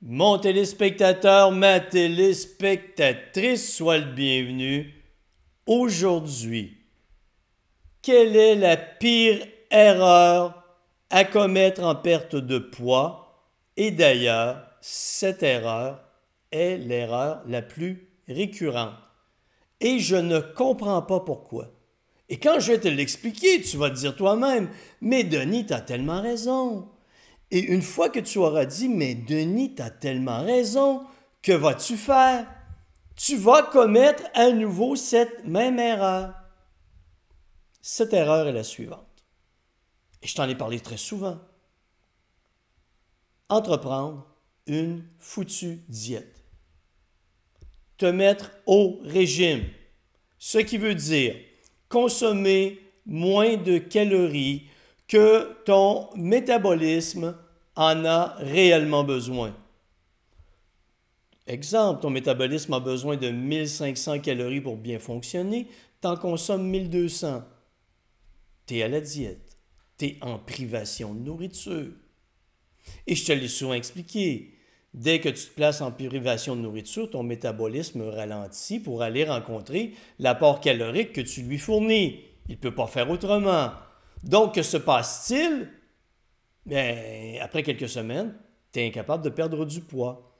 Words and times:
Mon 0.00 0.38
téléspectateur, 0.38 1.50
ma 1.50 1.80
téléspectatrice, 1.80 3.74
sois 3.74 3.98
le 3.98 4.12
bienvenu. 4.12 4.94
Aujourd'hui, 5.66 6.76
quelle 8.00 8.36
est 8.36 8.54
la 8.54 8.76
pire 8.76 9.44
erreur 9.72 10.62
à 11.10 11.24
commettre 11.24 11.82
en 11.82 11.96
perte 11.96 12.36
de 12.36 12.58
poids? 12.58 13.50
Et 13.76 13.90
d'ailleurs, 13.90 14.62
cette 14.80 15.42
erreur 15.42 16.00
est 16.52 16.76
l'erreur 16.76 17.42
la 17.48 17.60
plus 17.60 18.08
récurrente. 18.28 18.94
Et 19.80 19.98
je 19.98 20.14
ne 20.14 20.38
comprends 20.38 21.02
pas 21.02 21.20
pourquoi. 21.20 21.72
Et 22.28 22.38
quand 22.38 22.60
je 22.60 22.70
vais 22.70 22.78
te 22.78 22.86
l'expliquer, 22.86 23.62
tu 23.62 23.76
vas 23.76 23.90
te 23.90 23.96
dire 23.96 24.14
toi-même, 24.14 24.70
mais 25.00 25.24
Denis, 25.24 25.66
tu 25.66 25.72
as 25.72 25.80
tellement 25.80 26.22
raison. 26.22 26.88
Et 27.50 27.60
une 27.60 27.82
fois 27.82 28.10
que 28.10 28.20
tu 28.20 28.38
auras 28.38 28.66
dit, 28.66 28.88
mais 28.88 29.14
Denis, 29.14 29.74
tu 29.74 29.82
as 29.82 29.90
tellement 29.90 30.42
raison, 30.42 31.02
que 31.42 31.52
vas-tu 31.52 31.96
faire? 31.96 32.46
Tu 33.16 33.36
vas 33.36 33.62
commettre 33.62 34.24
à 34.34 34.50
nouveau 34.50 34.96
cette 34.96 35.44
même 35.44 35.78
erreur. 35.78 36.34
Cette 37.80 38.12
erreur 38.12 38.46
est 38.46 38.52
la 38.52 38.64
suivante. 38.64 39.24
Et 40.22 40.26
je 40.26 40.34
t'en 40.34 40.48
ai 40.48 40.54
parlé 40.54 40.78
très 40.80 40.96
souvent. 40.96 41.40
Entreprendre 43.48 44.26
une 44.66 45.04
foutue 45.18 45.82
diète. 45.88 46.44
Te 47.96 48.06
mettre 48.06 48.52
au 48.66 49.00
régime. 49.02 49.64
Ce 50.38 50.58
qui 50.58 50.76
veut 50.76 50.94
dire 50.94 51.34
consommer 51.88 52.78
moins 53.06 53.56
de 53.56 53.78
calories 53.78 54.68
que 55.08 55.54
ton 55.64 56.10
métabolisme 56.14 57.34
en 57.74 58.04
a 58.04 58.36
réellement 58.38 59.04
besoin. 59.04 59.56
Exemple, 61.46 62.02
ton 62.02 62.10
métabolisme 62.10 62.74
a 62.74 62.80
besoin 62.80 63.16
de 63.16 63.30
1500 63.30 64.20
calories 64.20 64.60
pour 64.60 64.76
bien 64.76 64.98
fonctionner, 64.98 65.66
t'en 66.02 66.16
consommes 66.16 66.68
1200. 66.68 67.42
T'es 68.66 68.82
à 68.82 68.88
la 68.88 69.00
diète, 69.00 69.56
t'es 69.96 70.18
en 70.20 70.38
privation 70.38 71.14
de 71.14 71.20
nourriture. 71.20 71.92
Et 73.06 73.14
je 73.14 73.24
te 73.24 73.32
l'ai 73.32 73.48
souvent 73.48 73.72
expliqué, 73.72 74.58
dès 74.92 75.20
que 75.20 75.30
tu 75.30 75.46
te 75.46 75.54
places 75.54 75.80
en 75.80 75.90
privation 75.90 76.54
de 76.54 76.60
nourriture, 76.60 77.08
ton 77.08 77.22
métabolisme 77.22 78.02
ralentit 78.02 78.78
pour 78.78 79.00
aller 79.00 79.24
rencontrer 79.24 79.94
l'apport 80.18 80.60
calorique 80.60 81.14
que 81.14 81.22
tu 81.22 81.42
lui 81.42 81.58
fournis. 81.58 82.20
Il 82.48 82.56
ne 82.56 82.60
peut 82.60 82.74
pas 82.74 82.86
faire 82.86 83.10
autrement. 83.10 83.70
Donc, 84.22 84.54
que 84.54 84.62
se 84.62 84.76
passe-t-il? 84.76 85.68
Bien, 86.66 87.38
après 87.40 87.62
quelques 87.62 87.88
semaines, 87.88 88.34
tu 88.72 88.80
es 88.80 88.86
incapable 88.86 89.24
de 89.24 89.30
perdre 89.30 89.64
du 89.64 89.80
poids. 89.80 90.36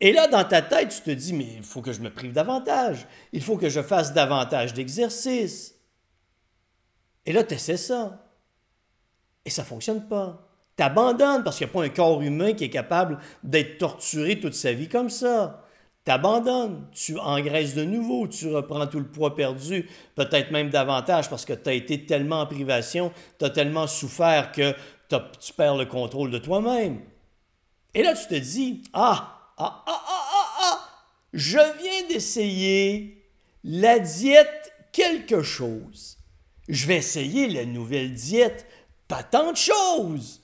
Et 0.00 0.12
là, 0.12 0.28
dans 0.28 0.44
ta 0.44 0.60
tête, 0.60 0.90
tu 0.90 1.00
te 1.00 1.10
dis, 1.10 1.32
mais 1.32 1.54
il 1.56 1.62
faut 1.62 1.80
que 1.80 1.92
je 1.92 2.00
me 2.00 2.12
prive 2.12 2.32
davantage. 2.32 3.06
Il 3.32 3.42
faut 3.42 3.56
que 3.56 3.68
je 3.68 3.80
fasse 3.80 4.12
davantage 4.12 4.74
d'exercices. 4.74 5.74
Et 7.24 7.32
là, 7.32 7.44
tu 7.44 7.54
essaies 7.54 7.76
ça. 7.76 8.30
Et 9.44 9.50
ça 9.50 9.62
ne 9.62 9.66
fonctionne 9.66 10.06
pas. 10.06 10.48
Tu 10.76 10.84
parce 10.84 11.56
qu'il 11.56 11.66
n'y 11.66 11.70
a 11.70 11.72
pas 11.72 11.84
un 11.84 11.88
corps 11.88 12.20
humain 12.20 12.52
qui 12.52 12.64
est 12.64 12.70
capable 12.70 13.18
d'être 13.44 13.78
torturé 13.78 14.40
toute 14.40 14.54
sa 14.54 14.72
vie 14.72 14.88
comme 14.88 15.08
ça 15.08 15.63
t'abandonnes, 16.04 16.86
tu 16.92 17.18
engraisses 17.18 17.74
de 17.74 17.84
nouveau, 17.84 18.28
tu 18.28 18.54
reprends 18.54 18.86
tout 18.86 18.98
le 18.98 19.06
poids 19.06 19.34
perdu, 19.34 19.88
peut-être 20.14 20.50
même 20.50 20.70
davantage 20.70 21.30
parce 21.30 21.44
que 21.44 21.54
tu 21.54 21.68
as 21.68 21.72
été 21.72 22.04
tellement 22.04 22.40
en 22.40 22.46
privation, 22.46 23.12
tu 23.38 23.44
as 23.44 23.50
tellement 23.50 23.86
souffert 23.86 24.52
que 24.52 24.74
tu 25.08 25.52
perds 25.54 25.76
le 25.76 25.86
contrôle 25.86 26.30
de 26.30 26.38
toi-même. 26.38 27.00
Et 27.94 28.02
là, 28.02 28.14
tu 28.14 28.26
te 28.26 28.34
dis, 28.34 28.82
ah, 28.92 29.52
ah, 29.56 29.84
ah, 29.86 30.04
ah, 30.06 30.26
ah, 30.32 30.48
ah, 30.60 30.80
je 31.32 31.58
viens 31.58 32.08
d'essayer 32.08 33.24
la 33.62 33.98
diète 33.98 34.72
quelque 34.92 35.42
chose. 35.42 36.18
Je 36.68 36.86
vais 36.86 36.96
essayer 36.96 37.48
la 37.48 37.64
nouvelle 37.64 38.12
diète 38.12 38.66
pas 39.06 39.22
tant 39.22 39.52
de 39.52 39.56
choses, 39.56 40.42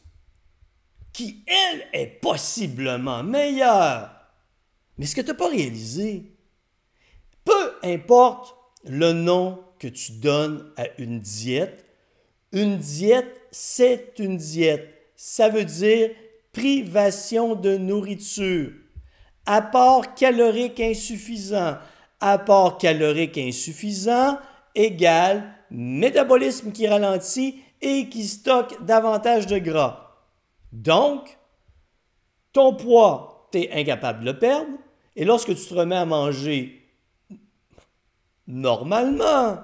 qui, 1.13 1.45
elle, 1.47 1.87
est 1.93 2.21
possiblement 2.21 3.23
meilleure 3.23 4.20
mais 5.01 5.07
ce 5.07 5.17
que 5.17 5.23
tu 5.23 5.29
n'as 5.29 5.35
pas 5.35 5.49
réalisé, 5.49 6.37
peu 7.43 7.73
importe 7.83 8.55
le 8.85 9.15
nom 9.15 9.65
que 9.79 9.89
tu 9.89 10.13
donnes 10.13 10.71
à 10.77 10.85
une 10.99 11.21
diète, 11.21 11.87
une 12.53 12.77
diète, 12.77 13.41
c'est 13.51 14.13
une 14.19 14.37
diète. 14.37 14.87
Ça 15.17 15.49
veut 15.49 15.65
dire 15.65 16.11
privation 16.53 17.55
de 17.55 17.79
nourriture, 17.79 18.73
apport 19.47 20.15
calorique 20.15 20.81
insuffisant. 20.81 21.79
Apport 22.21 22.77
calorique 22.77 23.39
insuffisant 23.39 24.39
égale 24.75 25.55
métabolisme 25.71 26.73
qui 26.73 26.87
ralentit 26.87 27.63
et 27.81 28.11
qui 28.11 28.29
stocke 28.29 28.85
davantage 28.85 29.47
de 29.47 29.57
gras. 29.57 30.19
Donc, 30.73 31.39
ton 32.53 32.75
poids, 32.75 33.49
tu 33.51 33.61
es 33.61 33.73
incapable 33.73 34.21
de 34.21 34.33
le 34.33 34.39
perdre, 34.39 34.69
et 35.17 35.25
lorsque 35.25 35.55
tu 35.55 35.67
te 35.67 35.75
remets 35.75 35.97
à 35.97 36.05
manger 36.05 36.81
normalement, 38.47 39.59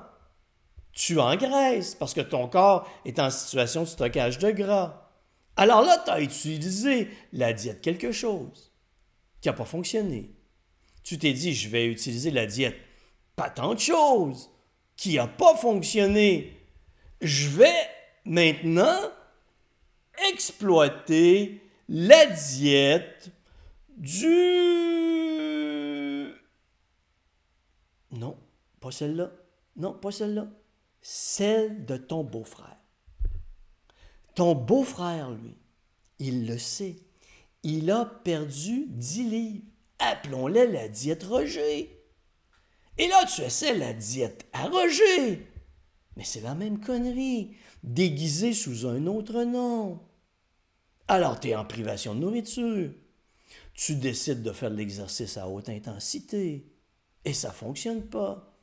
tu 0.93 1.21
engraisses 1.21 1.95
parce 1.95 2.15
que 2.15 2.21
ton 2.21 2.49
corps 2.49 2.89
est 3.05 3.19
en 3.19 3.31
situation 3.31 3.83
de 3.83 3.89
stockage 3.89 4.39
de 4.39 4.51
gras. 4.51 5.11
Alors 5.57 5.83
là, 5.83 6.03
tu 6.05 6.11
as 6.11 6.21
utilisé 6.21 7.09
la 7.33 7.53
diète 7.53 7.81
quelque 7.81 8.12
chose 8.12 8.73
qui 9.41 9.49
n'a 9.49 9.55
pas 9.55 9.65
fonctionné. 9.65 10.34
Tu 11.03 11.19
t'es 11.19 11.33
dit, 11.33 11.55
je 11.55 11.69
vais 11.69 11.87
utiliser 11.87 12.31
la 12.31 12.47
diète 12.47 12.77
pas 13.37 13.51
tant 13.51 13.75
de 13.75 13.81
choses 13.81 14.51
qui 14.97 15.17
n'a 15.17 15.27
pas 15.27 15.55
fonctionné. 15.55 16.57
Je 17.21 17.49
vais 17.49 17.89
maintenant 18.25 18.99
exploiter 20.31 21.61
la 21.89 22.27
diète 22.27 23.31
du... 23.97 25.36
Non, 28.16 28.37
pas 28.81 28.91
celle-là. 28.91 29.32
Non, 29.77 29.93
pas 29.93 30.10
celle-là. 30.10 30.49
Celle 31.03 31.84
de 31.84 31.97
ton 31.97 32.25
beau-frère. 32.25 32.77
Ton 34.34 34.54
beau-frère, 34.54 35.31
lui, 35.31 35.56
il 36.19 36.47
le 36.47 36.59
sait. 36.59 36.97
Il 37.62 37.91
a 37.91 38.04
perdu 38.04 38.87
10 38.88 39.31
livres. 39.31 39.65
Appelons-la 39.99 40.66
la 40.66 40.88
diète 40.88 41.25
Roger. 41.25 42.04
Et 42.99 43.09
là, 43.09 43.25
tu 43.27 43.43
essaies 43.43 43.77
la 43.77 43.93
diète 43.93 44.47
à 44.53 44.69
Roger. 44.69 45.47
Mais 46.16 46.25
c'est 46.25 46.41
la 46.41 46.54
même 46.54 46.81
connerie, 46.81 47.56
déguisée 47.83 48.53
sous 48.53 48.87
un 48.87 49.06
autre 49.06 49.44
nom. 49.44 50.00
Alors, 51.09 51.38
tu 51.38 51.48
es 51.48 51.54
en 51.54 51.65
privation 51.65 52.15
de 52.15 52.21
nourriture 52.21 52.91
tu 53.77 53.94
décides 53.94 54.43
de 54.43 54.53
faire 54.53 54.71
de 54.71 54.77
l'exercice 54.77 55.37
à 55.37 55.48
haute 55.48 55.69
intensité 55.69 56.65
et 57.27 57.33
ça 57.33 57.49
ne 57.49 57.55
fonctionne 57.55 58.03
pas. 58.03 58.55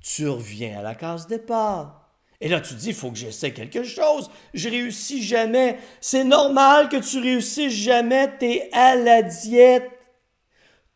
Tu 0.00 0.28
reviens 0.28 0.80
à 0.80 0.82
la 0.82 0.96
case 0.96 1.28
départ. 1.28 2.10
Et 2.40 2.48
là, 2.48 2.60
tu 2.60 2.74
dis, 2.74 2.88
il 2.88 2.94
faut 2.94 3.10
que 3.10 3.16
j'essaie 3.16 3.54
quelque 3.54 3.84
chose. 3.84 4.30
Je 4.52 4.68
réussis 4.68 5.22
jamais. 5.22 5.78
C'est 6.00 6.24
normal 6.24 6.88
que 6.88 6.96
tu 6.96 7.20
réussisses 7.20 7.72
jamais. 7.72 8.36
Tu 8.38 8.46
es 8.46 8.70
à 8.72 8.96
la 8.96 9.22
diète. 9.22 9.88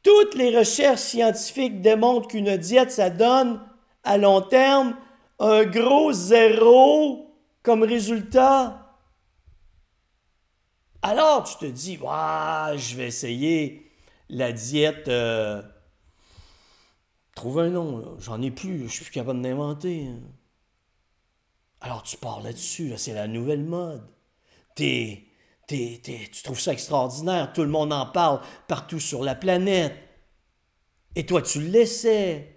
Toutes 0.02 0.34
les 0.34 0.58
recherches 0.58 1.00
scientifiques 1.00 1.80
démontrent 1.80 2.28
qu'une 2.28 2.56
diète, 2.56 2.90
ça 2.90 3.10
donne 3.10 3.62
à 4.02 4.18
long 4.18 4.40
terme 4.40 4.96
un 5.38 5.64
gros 5.64 6.12
zéro 6.12 7.32
comme 7.62 7.84
résultat. 7.84 8.98
Alors, 11.00 11.44
tu 11.44 11.56
te 11.58 11.70
dis, 11.70 11.96
je 11.96 12.96
vais 12.96 13.06
essayer 13.06 13.92
la 14.28 14.50
diète. 14.50 15.06
Euh, 15.06 15.62
trouve 17.38 17.60
un 17.60 17.70
nom, 17.70 18.16
j'en 18.18 18.42
ai 18.42 18.50
plus, 18.50 18.88
je 18.88 18.92
suis 18.92 19.04
plus 19.04 19.12
capable 19.12 19.40
d'inventer. 19.40 20.08
Alors, 21.80 22.02
tu 22.02 22.16
pars 22.16 22.42
là-dessus, 22.42 22.92
c'est 22.96 23.14
la 23.14 23.28
nouvelle 23.28 23.62
mode. 23.62 24.02
tu 24.76 25.22
trouves 26.42 26.58
ça 26.58 26.72
extraordinaire, 26.72 27.52
tout 27.52 27.62
le 27.62 27.68
monde 27.68 27.92
en 27.92 28.06
parle 28.06 28.40
partout 28.66 28.98
sur 28.98 29.22
la 29.22 29.36
planète. 29.36 29.94
Et 31.14 31.26
toi, 31.26 31.40
tu 31.40 31.60
le 31.60 31.68
laissais. 31.68 32.56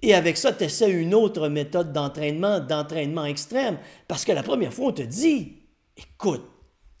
Et 0.00 0.14
avec 0.14 0.38
ça, 0.38 0.54
tu 0.54 0.64
essaies 0.64 0.90
une 0.90 1.14
autre 1.14 1.48
méthode 1.48 1.92
d'entraînement, 1.92 2.60
d'entraînement 2.60 3.26
extrême. 3.26 3.78
Parce 4.08 4.24
que 4.24 4.32
la 4.32 4.42
première 4.42 4.72
fois, 4.72 4.86
on 4.86 4.92
te 4.92 5.02
dit, 5.02 5.62
écoute, 5.96 6.44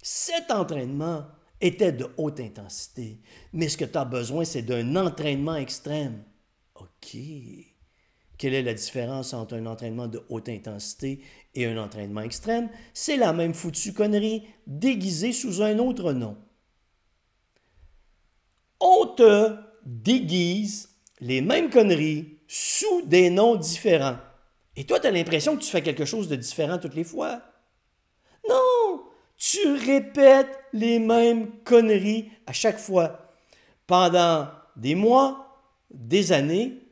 cet 0.02 0.50
entraînement 0.50 1.24
était 1.62 1.92
de 1.92 2.10
haute 2.18 2.40
intensité, 2.40 3.22
mais 3.54 3.70
ce 3.70 3.78
que 3.78 3.86
tu 3.86 3.96
as 3.96 4.04
besoin, 4.04 4.44
c'est 4.44 4.62
d'un 4.62 4.96
entraînement 4.96 5.56
extrême. 5.56 6.22
Quelle 8.38 8.54
est 8.54 8.62
la 8.62 8.74
différence 8.74 9.32
entre 9.32 9.54
un 9.54 9.66
entraînement 9.66 10.08
de 10.08 10.22
haute 10.28 10.48
intensité 10.48 11.20
et 11.54 11.66
un 11.66 11.78
entraînement 11.78 12.22
extrême? 12.22 12.68
C'est 12.92 13.16
la 13.16 13.32
même 13.32 13.54
foutue 13.54 13.92
connerie, 13.92 14.44
déguisée 14.66 15.32
sous 15.32 15.62
un 15.62 15.78
autre 15.78 16.12
nom. 16.12 16.36
te 19.14 19.56
déguise 19.84 20.90
les 21.20 21.40
mêmes 21.40 21.70
conneries 21.70 22.38
sous 22.46 23.02
des 23.02 23.30
noms 23.30 23.56
différents. 23.56 24.18
Et 24.76 24.84
toi, 24.84 25.00
tu 25.00 25.06
as 25.06 25.10
l'impression 25.10 25.56
que 25.56 25.62
tu 25.62 25.70
fais 25.70 25.82
quelque 25.82 26.04
chose 26.04 26.28
de 26.28 26.36
différent 26.36 26.78
toutes 26.78 26.94
les 26.94 27.04
fois? 27.04 27.42
Non, 28.48 29.04
tu 29.36 29.74
répètes 29.74 30.58
les 30.72 30.98
mêmes 30.98 31.50
conneries 31.62 32.30
à 32.46 32.52
chaque 32.52 32.78
fois 32.78 33.34
pendant 33.86 34.48
des 34.76 34.94
mois, 34.94 35.60
des 35.90 36.32
années, 36.32 36.82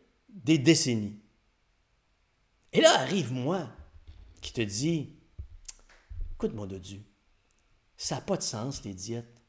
des 0.45 0.59
décennies. 0.59 1.19
Et 2.73 2.81
là 2.81 3.01
arrive 3.01 3.33
moi 3.33 3.69
qui 4.41 4.53
te 4.53 4.61
dis, 4.61 5.15
écoute 6.35 6.55
mon 6.55 6.67
Dieu, 6.67 7.03
ça 7.97 8.17
n'a 8.17 8.21
pas 8.21 8.37
de 8.37 8.43
sens 8.43 8.83
les 8.85 8.95
diètes. 8.95 9.41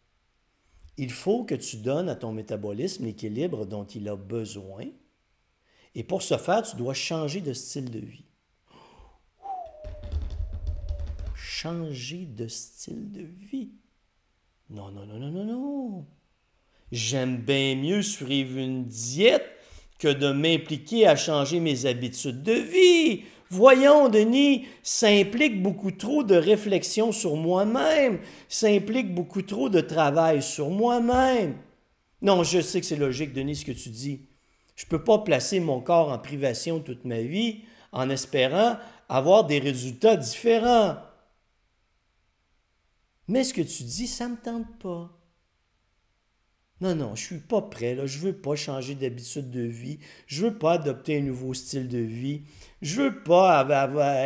Il 0.98 1.12
faut 1.12 1.44
que 1.44 1.56
tu 1.56 1.78
donnes 1.78 2.10
à 2.10 2.16
ton 2.16 2.32
métabolisme 2.32 3.06
l'équilibre 3.06 3.66
dont 3.66 3.86
il 3.86 4.08
a 4.08 4.16
besoin. 4.16 4.86
Et 5.96 6.04
pour 6.04 6.22
ce 6.22 6.38
faire, 6.38 6.62
tu 6.62 6.76
dois 6.76 6.94
changer 6.94 7.42
de 7.42 7.54
style 7.54 7.90
de 7.90 8.00
vie. 8.00 8.26
Changer 11.36 12.26
de 12.26 12.48
style 12.48 13.12
de 13.12 13.22
vie? 13.22 13.72
Non, 14.70 14.92
non, 14.92 15.06
non, 15.06 15.20
non, 15.20 15.32
non, 15.32 15.46
non. 15.46 16.08
J'aime 16.92 17.38
bien 17.38 17.76
mieux 17.76 18.04
suivre 18.04 18.58
une 18.58 18.86
diète 18.86 19.53
que 20.04 20.10
de 20.10 20.34
m'impliquer 20.34 21.08
à 21.08 21.16
changer 21.16 21.62
mes 21.62 21.86
habitudes 21.86 22.44
de 22.44 22.52
vie. 22.52 23.24
Voyons, 23.50 24.10
Denis, 24.10 24.66
ça 24.82 25.08
implique 25.08 25.64
beaucoup 25.64 25.92
trop 25.92 26.24
de 26.24 26.36
réflexion 26.36 27.14
sur 27.14 27.38
moi-même, 27.38 28.20
ça 28.50 28.68
implique 28.68 29.16
beaucoup 29.16 29.44
trop 29.44 29.70
de 29.70 29.80
travail 29.80 30.42
sur 30.42 30.70
moi-même. 30.70 31.56
Non, 32.22 32.44
je 32.44 32.60
sais 32.60 32.82
que 32.82 32.86
c'est 32.86 32.98
logique, 32.98 33.32
Denis, 33.32 33.56
ce 33.56 33.66
que 33.66 33.72
tu 33.72 33.88
dis. 33.88 34.26
Je 34.76 34.84
ne 34.86 34.90
peux 34.90 35.04
pas 35.06 35.20
placer 35.20 35.62
mon 35.62 35.80
corps 35.80 36.12
en 36.12 36.20
privation 36.20 36.82
toute 36.82 37.06
ma 37.06 37.22
vie 37.22 37.62
en 37.94 38.10
espérant 38.10 38.76
avoir 39.08 39.46
des 39.46 39.60
résultats 39.60 40.18
différents. 40.18 40.98
Mais 43.30 43.46
ce 43.46 43.54
que 43.54 43.62
tu 43.62 43.84
dis, 43.84 44.08
ça 44.08 44.26
ne 44.26 44.32
me 44.32 44.38
tente 44.38 44.78
pas. 44.80 45.23
Non, 46.84 46.96
non, 46.96 47.16
je 47.16 47.22
ne 47.22 47.28
suis 47.28 47.38
pas 47.38 47.62
prêt. 47.62 47.96
Là. 47.96 48.06
Je 48.06 48.18
ne 48.18 48.24
veux 48.24 48.34
pas 48.34 48.58
changer 48.58 48.94
d'habitude 48.94 49.50
de 49.50 49.62
vie. 49.62 50.00
Je 50.28 50.44
ne 50.44 50.50
veux 50.50 50.58
pas 50.58 50.74
adopter 50.74 51.18
un 51.18 51.22
nouveau 51.22 51.54
style 51.54 51.88
de 51.88 52.00
vie. 52.00 52.42
Je 52.82 53.04
veux 53.04 53.24
pas 53.24 53.60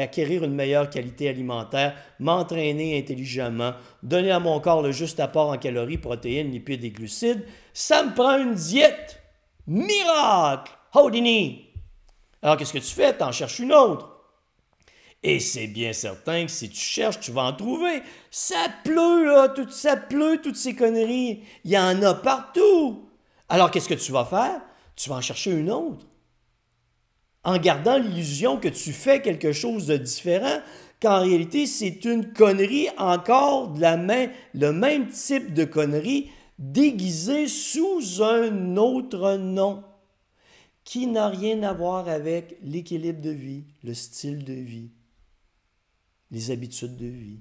acquérir 0.02 0.44
une 0.44 0.56
meilleure 0.56 0.90
qualité 0.90 1.30
alimentaire, 1.30 1.96
m'entraîner 2.20 2.98
intelligemment, 2.98 3.74
donner 4.02 4.32
à 4.32 4.40
mon 4.40 4.60
corps 4.60 4.82
le 4.82 4.92
juste 4.92 5.20
apport 5.20 5.52
en 5.52 5.60
calories, 5.60 6.00
protéines, 6.00 6.50
lipides 6.50 6.84
et 6.84 6.90
glucides. 6.90 7.46
Ça 7.74 8.04
me 8.04 8.16
prend 8.16 8.40
une 8.40 8.56
diète. 8.56 9.22
Miracle! 9.68 10.72
Houdini! 10.96 11.68
Alors, 12.42 12.58
qu'est-ce 12.58 12.74
que 12.74 12.80
tu 12.80 12.96
fais? 12.96 13.16
Tu 13.16 13.24
en 13.24 13.32
cherches 13.32 13.60
une 13.60 13.72
autre. 13.74 14.17
Et 15.24 15.40
c'est 15.40 15.68
bien 15.68 15.94
certain 15.94 16.46
que 16.46 16.52
si 16.52 16.70
tu 16.70 16.80
cherches, 16.80 17.20
tu 17.20 17.32
vas 17.32 17.44
en 17.44 17.54
trouver. 17.54 18.02
Ça 18.30 18.68
pleut, 18.84 19.26
là, 19.26 19.50
tout, 19.50 19.70
ça 19.70 19.98
pleut, 19.98 20.40
toutes 20.42 20.56
ces 20.56 20.76
conneries. 20.76 21.44
Il 21.64 21.72
y 21.72 21.78
en 21.78 22.02
a 22.04 22.14
partout. 22.14 23.10
Alors, 23.50 23.72
qu'est-ce 23.72 23.90
que 23.90 23.96
tu 23.96 24.12
vas 24.12 24.26
faire? 24.26 24.62
Tu 24.96 25.10
vas 25.10 25.16
en 25.16 25.22
chercher 25.22 25.52
une 25.52 25.72
autre. 25.72 26.06
En 27.44 27.58
gardant 27.58 27.98
l'illusion 27.98 28.58
que 28.58 28.68
tu 28.68 28.94
fais 28.94 29.22
quelque 29.22 29.54
chose 29.54 29.88
de 29.88 29.98
différent, 29.98 30.60
qu'en 31.02 31.22
réalité, 31.22 31.66
c'est 31.66 32.06
une 32.06 32.34
connerie 32.34 32.90
encore 32.98 33.70
de 33.70 33.82
la 33.82 33.98
main, 33.98 34.28
le 34.54 34.72
même 34.72 35.08
type 35.08 35.54
de 35.54 35.64
connerie 35.64 36.30
déguisée 36.60 37.48
sous 37.48 38.22
un 38.22 38.78
autre 38.78 39.38
nom 39.38 39.84
qui 40.84 41.08
n'a 41.08 41.30
rien 41.30 41.64
à 41.64 41.74
voir 41.74 42.08
avec 42.08 42.58
l'équilibre 42.64 43.22
de 43.22 43.30
vie, 43.30 43.66
le 43.84 43.94
style 43.94 44.44
de 44.44 44.54
vie 44.54 44.92
les 46.32 46.52
habitudes 46.52 46.98
de 46.98 47.08
vie, 47.08 47.40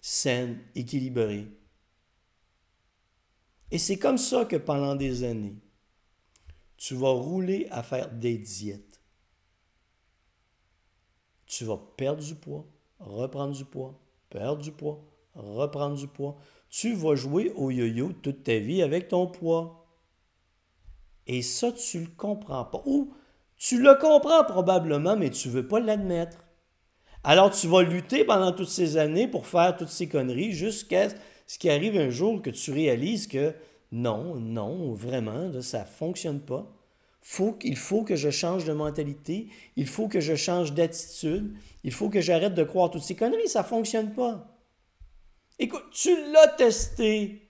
saines, 0.00 0.58
équilibrées. 0.74 1.48
Et 3.70 3.78
c'est 3.78 3.98
comme 3.98 4.18
ça 4.18 4.44
que 4.44 4.56
pendant 4.56 4.96
des 4.96 5.24
années, 5.24 5.56
tu 6.76 6.94
vas 6.94 7.10
rouler 7.10 7.66
à 7.70 7.82
faire 7.82 8.10
des 8.10 8.38
diètes. 8.38 9.02
Tu 11.46 11.64
vas 11.64 11.78
perdre 11.96 12.22
du 12.22 12.34
poids, 12.34 12.66
reprendre 12.98 13.54
du 13.54 13.64
poids, 13.64 13.98
perdre 14.30 14.62
du 14.62 14.72
poids, 14.72 15.04
reprendre 15.34 15.96
du 15.96 16.06
poids. 16.06 16.36
Tu 16.70 16.94
vas 16.94 17.14
jouer 17.14 17.52
au 17.56 17.70
yo-yo 17.70 18.12
toute 18.12 18.44
ta 18.44 18.58
vie 18.58 18.82
avec 18.82 19.08
ton 19.08 19.26
poids. 19.26 19.86
Et 21.26 21.42
ça, 21.42 21.72
tu 21.72 21.98
ne 21.98 22.04
le 22.04 22.10
comprends 22.16 22.64
pas. 22.64 22.82
Ou 22.86 23.14
tu 23.56 23.80
le 23.80 23.94
comprends 23.94 24.44
probablement, 24.44 25.16
mais 25.16 25.30
tu 25.30 25.48
ne 25.48 25.54
veux 25.54 25.68
pas 25.68 25.80
l'admettre. 25.80 26.47
Alors 27.24 27.50
tu 27.50 27.66
vas 27.66 27.82
lutter 27.82 28.24
pendant 28.24 28.52
toutes 28.52 28.68
ces 28.68 28.96
années 28.96 29.28
pour 29.28 29.46
faire 29.46 29.76
toutes 29.76 29.88
ces 29.88 30.08
conneries 30.08 30.52
jusqu'à 30.52 31.08
ce 31.46 31.58
qu'il 31.58 31.70
arrive 31.70 31.96
un 31.96 32.10
jour 32.10 32.40
que 32.40 32.50
tu 32.50 32.72
réalises 32.72 33.26
que 33.26 33.54
non, 33.90 34.36
non, 34.36 34.92
vraiment, 34.92 35.50
ça 35.62 35.80
ne 35.80 35.84
fonctionne 35.84 36.40
pas. 36.40 36.70
Il 37.62 37.76
faut 37.76 38.04
que 38.04 38.16
je 38.16 38.30
change 38.30 38.64
de 38.64 38.72
mentalité, 38.72 39.48
il 39.76 39.86
faut 39.86 40.08
que 40.08 40.20
je 40.20 40.34
change 40.34 40.72
d'attitude, 40.72 41.54
il 41.84 41.92
faut 41.92 42.08
que 42.08 42.20
j'arrête 42.20 42.54
de 42.54 42.64
croire 42.64 42.90
toutes 42.90 43.02
ces 43.02 43.16
conneries, 43.16 43.48
ça 43.48 43.62
ne 43.62 43.66
fonctionne 43.66 44.14
pas. 44.14 44.58
Écoute, 45.58 45.90
tu 45.90 46.14
l'as 46.32 46.48
testé 46.48 47.48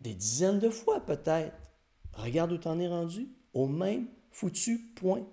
des 0.00 0.14
dizaines 0.14 0.60
de 0.60 0.70
fois 0.70 1.00
peut-être. 1.04 1.56
Regarde 2.12 2.52
où 2.52 2.58
tu 2.58 2.68
en 2.68 2.78
es 2.78 2.86
rendu, 2.86 3.28
au 3.52 3.66
même 3.66 4.06
foutu 4.30 4.78
point 4.94 5.26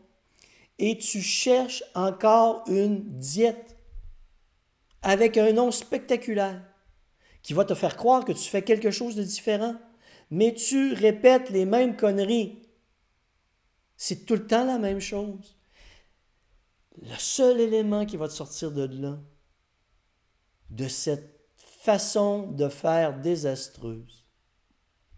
et 0.82 0.98
tu 0.98 1.22
cherches 1.22 1.84
encore 1.94 2.64
une 2.68 3.20
diète 3.20 3.78
avec 5.04 5.38
un 5.38 5.54
nom 5.54 5.70
spectaculaire 5.70 6.66
qui 7.44 7.54
va 7.54 7.66
te 7.66 7.76
faire 7.76 7.96
croire 7.96 8.26
que 8.26 8.32
tu 8.32 8.50
fais 8.50 8.64
quelque 8.64 8.90
chose 8.90 9.16
de 9.16 9.24
différent, 9.24 9.76
mais 10.32 10.56
tu 10.56 10.94
répètes 10.94 11.52
les 11.52 11.66
mêmes 11.66 11.96
conneries. 11.96 12.64
C'est 13.96 14.26
tout 14.26 14.34
le 14.34 14.48
temps 14.48 14.66
la 14.66 14.80
même 14.80 15.00
chose. 15.00 15.56
Le 17.00 17.16
seul 17.20 17.60
élément 17.60 18.08
qui 18.08 18.18
va 18.18 18.28
te 18.28 18.34
sortir 18.34 18.72
de 18.72 18.86
là, 19.00 19.20
de 20.72 20.88
cette 20.88 21.48
façon 21.58 22.48
de 22.54 22.70
faire 22.70 23.20
désastreuse, 23.22 24.26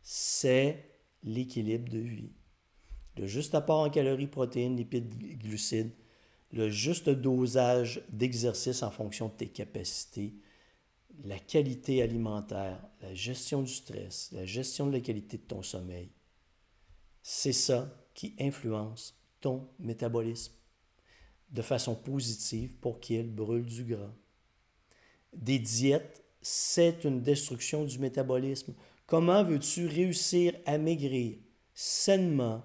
c'est 0.02 0.90
l'équilibre 1.24 1.90
de 1.90 2.00
vie 2.00 2.34
le 3.18 3.28
juste 3.28 3.56
apport 3.56 3.80
en 3.80 3.90
calories, 3.90 4.28
protéines, 4.28 4.76
lipides, 4.76 5.38
glucides, 5.40 5.92
le 6.52 6.70
juste 6.70 7.10
dosage 7.10 8.04
d'exercice 8.10 8.84
en 8.84 8.92
fonction 8.92 9.28
de 9.28 9.34
tes 9.34 9.48
capacités, 9.48 10.36
la 11.24 11.40
qualité 11.40 12.02
alimentaire, 12.02 12.80
la 13.02 13.14
gestion 13.14 13.62
du 13.62 13.72
stress, 13.72 14.30
la 14.32 14.46
gestion 14.46 14.88
de 14.88 14.94
la 14.94 15.00
qualité 15.00 15.38
de 15.38 15.44
ton 15.44 15.62
sommeil. 15.62 16.10
C'est 17.22 17.54
ça 17.54 17.90
qui 18.14 18.36
influence 18.40 19.16
ton 19.42 19.68
métabolisme 19.80 20.54
de 21.52 21.62
façon 21.62 21.96
positive 21.96 22.76
pour 22.78 23.00
qu'il 23.00 23.30
brûle 23.30 23.66
du 23.66 23.84
gras. 23.84 24.14
Des 25.34 25.60
diètes, 25.60 26.24
c'est 26.42 27.04
une 27.04 27.22
destruction 27.22 27.86
du 27.86 28.00
métabolisme. 28.00 28.74
Comment 29.06 29.44
veux-tu 29.44 29.88
réussir 29.88 30.54
à 30.66 30.78
maigrir 30.78 31.38
sainement 31.74 32.64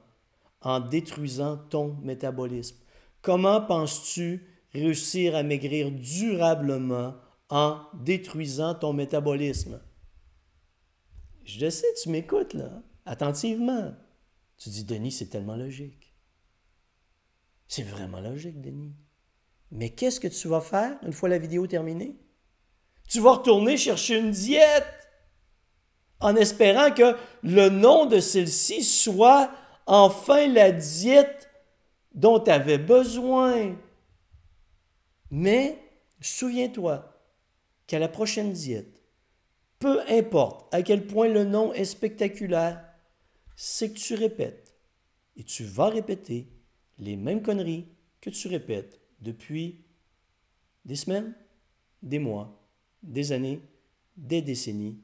en 0.61 0.81
détruisant 0.81 1.57
ton 1.57 1.95
métabolisme? 2.03 2.77
Comment 3.23 3.61
penses-tu 3.61 4.47
réussir 4.73 5.35
à 5.35 5.43
maigrir 5.43 5.91
durablement 5.91 7.15
en 7.49 7.81
détruisant 7.95 8.75
ton 8.75 8.93
métabolisme? 8.93 9.81
Je 11.45 11.71
sais, 11.71 11.87
tu 12.03 12.11
m'écoutes 12.11 12.55
là, 12.55 12.83
attentivement. 13.07 13.95
Tu 14.59 14.69
dis, 14.69 14.85
Denis, 14.85 15.13
c'est 15.13 15.29
tellement 15.29 15.57
logique. 15.57 16.15
C'est 17.69 17.83
vraiment 17.83 18.21
logique, 18.21 18.61
Denis. 18.61 18.95
Mais 19.71 19.91
qu'est-ce 19.91 20.21
que 20.21 20.29
tu 20.29 20.49
vas 20.49 20.61
faire 20.61 20.99
une 21.03 21.13
fois 21.13 21.29
la 21.29 21.39
vidéo 21.39 21.67
terminée? 21.67 22.17
Tu 23.09 23.21
vas 23.21 23.33
retourner 23.33 23.77
chercher 23.77 24.19
une 24.19 24.31
diète 24.31 24.87
en 26.21 26.35
espérant 26.37 26.91
que 26.93 27.17
le 27.43 27.69
nom 27.69 28.07
de 28.07 28.21
celle-ci 28.21 28.83
soit 28.83 29.51
enfin 29.89 30.47
la 30.47 30.71
diète 30.71 31.51
dont 32.15 32.39
tu 32.39 32.51
avais 32.51 32.79
besoin. 32.79 33.77
Mais 35.31 35.79
souviens-toi 36.21 37.13
qu'à 37.87 37.99
la 37.99 38.09
prochaine 38.09 38.53
diète, 38.53 39.03
peu 39.79 40.01
importe 40.09 40.73
à 40.73 40.83
quel 40.83 41.07
point 41.07 41.29
le 41.29 41.45
nom 41.45 41.73
est 41.73 41.85
spectaculaire, 41.85 42.85
c'est 43.57 43.93
que 43.93 43.99
tu 43.99 44.15
répètes 44.15 44.75
et 45.37 45.45
tu 45.45 45.65
vas 45.65 45.89
répéter 45.89 46.49
les 46.99 47.17
mêmes 47.17 47.43
conneries 47.43 47.89
que 48.21 48.31
tu 48.31 48.49
répètes 48.49 49.01
depuis 49.21 49.85
des 50.85 50.97
semaines, 50.97 51.35
des 52.03 52.19
mois, 52.19 52.69
des 53.03 53.33
années, 53.33 53.61
des 54.17 54.43
décennies. 54.43 55.01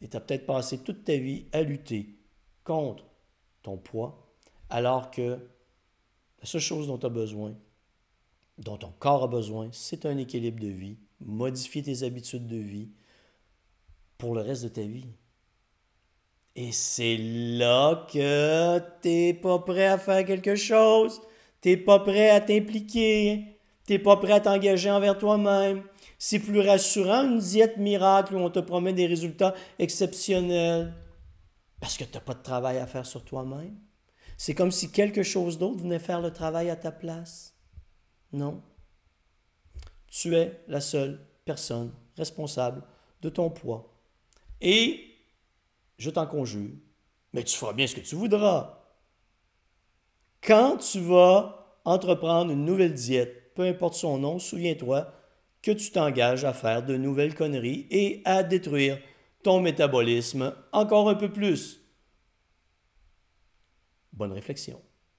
Et 0.00 0.08
tu 0.08 0.16
as 0.16 0.20
peut-être 0.20 0.46
passé 0.46 0.78
toute 0.78 1.04
ta 1.04 1.16
vie 1.16 1.46
à 1.52 1.62
lutter 1.62 2.18
contre 2.64 3.09
ton 3.62 3.76
poids, 3.76 4.26
alors 4.68 5.10
que 5.10 5.38
la 6.40 6.46
seule 6.46 6.60
chose 6.60 6.86
dont 6.86 6.98
tu 6.98 7.06
as 7.06 7.10
besoin, 7.10 7.54
dont 8.58 8.76
ton 8.76 8.92
corps 8.98 9.24
a 9.24 9.28
besoin, 9.28 9.68
c'est 9.72 10.06
un 10.06 10.16
équilibre 10.16 10.60
de 10.60 10.68
vie, 10.68 10.96
modifier 11.20 11.82
tes 11.82 12.02
habitudes 12.02 12.46
de 12.46 12.56
vie 12.56 12.88
pour 14.18 14.34
le 14.34 14.42
reste 14.42 14.64
de 14.64 14.68
ta 14.68 14.82
vie. 14.82 15.08
Et 16.56 16.72
c'est 16.72 17.16
là 17.18 18.06
que 18.12 18.78
tu 19.02 19.08
n'es 19.08 19.34
pas 19.34 19.58
prêt 19.60 19.86
à 19.86 19.98
faire 19.98 20.24
quelque 20.24 20.56
chose, 20.56 21.20
tu 21.62 21.70
n'es 21.70 21.76
pas 21.76 22.00
prêt 22.00 22.30
à 22.30 22.40
t'impliquer, 22.40 23.44
tu 23.86 23.92
n'es 23.92 23.98
pas 23.98 24.16
prêt 24.16 24.32
à 24.32 24.40
t'engager 24.40 24.90
envers 24.90 25.16
toi-même. 25.16 25.82
C'est 26.18 26.38
plus 26.38 26.60
rassurant 26.60 27.24
une 27.24 27.38
diète 27.38 27.78
miracle 27.78 28.34
où 28.34 28.38
on 28.38 28.50
te 28.50 28.58
promet 28.58 28.92
des 28.92 29.06
résultats 29.06 29.54
exceptionnels 29.78 30.92
parce 31.80 31.96
que 31.96 32.04
tu 32.04 32.14
n'as 32.14 32.20
pas 32.20 32.34
de 32.34 32.42
travail 32.42 32.78
à 32.78 32.86
faire 32.86 33.06
sur 33.06 33.24
toi-même. 33.24 33.76
C'est 34.36 34.54
comme 34.54 34.70
si 34.70 34.90
quelque 34.90 35.22
chose 35.22 35.58
d'autre 35.58 35.82
venait 35.82 35.98
faire 35.98 36.20
le 36.20 36.32
travail 36.32 36.70
à 36.70 36.76
ta 36.76 36.92
place. 36.92 37.54
Non. 38.32 38.62
Tu 40.06 40.34
es 40.34 40.62
la 40.68 40.80
seule 40.80 41.26
personne 41.44 41.92
responsable 42.16 42.82
de 43.22 43.28
ton 43.28 43.50
poids. 43.50 43.98
Et, 44.60 45.16
je 45.98 46.10
t'en 46.10 46.26
conjure, 46.26 46.70
mais 47.32 47.44
tu 47.44 47.56
feras 47.56 47.72
bien 47.72 47.86
ce 47.86 47.94
que 47.94 48.00
tu 48.00 48.14
voudras. 48.14 48.78
Quand 50.42 50.78
tu 50.78 51.00
vas 51.00 51.78
entreprendre 51.84 52.50
une 52.50 52.64
nouvelle 52.64 52.94
diète, 52.94 53.54
peu 53.54 53.62
importe 53.62 53.94
son 53.94 54.18
nom, 54.18 54.38
souviens-toi 54.38 55.12
que 55.62 55.70
tu 55.70 55.90
t'engages 55.90 56.44
à 56.44 56.52
faire 56.52 56.84
de 56.84 56.96
nouvelles 56.96 57.34
conneries 57.34 57.86
et 57.90 58.22
à 58.24 58.42
détruire 58.42 58.98
ton 59.42 59.60
métabolisme 59.60 60.54
encore 60.72 61.08
un 61.08 61.14
peu 61.14 61.32
plus. 61.32 61.80
Bonne 64.12 64.32
réflexion. 64.32 64.82